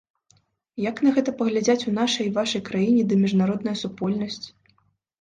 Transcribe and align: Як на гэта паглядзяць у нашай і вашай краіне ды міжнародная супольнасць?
Як 0.89 1.01
на 1.07 1.11
гэта 1.17 1.35
паглядзяць 1.43 1.85
у 1.93 1.95
нашай 1.99 2.23
і 2.31 2.33
вашай 2.41 2.65
краіне 2.73 3.07
ды 3.15 3.23
міжнародная 3.23 3.79
супольнасць? 3.87 4.45